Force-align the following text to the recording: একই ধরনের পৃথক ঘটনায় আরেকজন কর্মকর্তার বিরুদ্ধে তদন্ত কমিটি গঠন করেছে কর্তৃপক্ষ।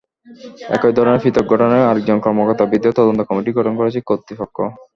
একই 0.75 0.93
ধরনের 0.97 1.21
পৃথক 1.23 1.45
ঘটনায় 1.51 1.87
আরেকজন 1.89 2.17
কর্মকর্তার 2.25 2.69
বিরুদ্ধে 2.71 2.97
তদন্ত 2.99 3.19
কমিটি 3.29 3.51
গঠন 3.57 3.73
করেছে 3.79 3.99
কর্তৃপক্ষ। 4.09 4.57